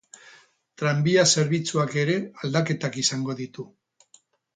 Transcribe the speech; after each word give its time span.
Tranbia 0.81 1.25
zerbitzuak 1.37 1.93
ere 2.05 2.15
aldaketak 2.47 2.97
izango 3.03 3.37
ditu. 3.43 3.67